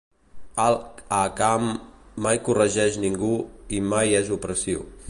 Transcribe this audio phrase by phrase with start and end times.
[0.63, 1.69] Al-Hakam
[2.27, 3.33] mai corregeix ningú
[3.81, 4.89] i mai és opressiu.